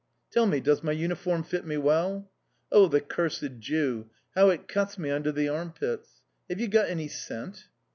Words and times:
"Tell 0.31 0.47
me, 0.47 0.59
does 0.59 0.81
my 0.81 0.93
uniform 0.93 1.43
fit 1.43 1.63
me 1.63 1.77
well?... 1.77 2.31
Oh, 2.71 2.87
the 2.87 3.01
cursed 3.01 3.59
Jew!... 3.59 4.09
How 4.33 4.49
it 4.49 4.67
cuts 4.67 4.97
me 4.97 5.11
under 5.11 5.31
the 5.31 5.47
armpits!... 5.47 6.21
Have 6.49 6.59
you 6.59 6.69
got 6.69 6.89
any 6.89 7.07
scent?" 7.07 7.67